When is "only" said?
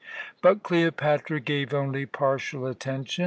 1.75-2.07